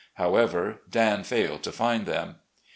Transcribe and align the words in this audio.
However, 0.15 0.79
Dan 0.89 1.21
failed 1.23 1.61
to 1.61 1.71
find 1.71 2.07
them. 2.07 2.37